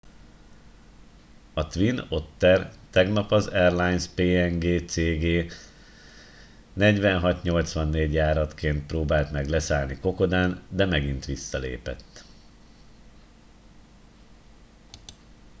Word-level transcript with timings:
a 1.53 1.63
twin 1.67 1.99
otter 2.09 2.71
tegnap 2.91 3.31
az 3.31 3.47
airlines 3.47 4.07
png 4.07 4.85
cg 4.87 5.51
4684 6.73 8.13
járataként 8.13 8.85
próbált 8.85 9.31
meg 9.31 9.47
leszállni 9.47 9.99
kokodán 9.99 10.61
de 10.69 10.85
megint 10.85 11.25
visszalépett 11.25 12.23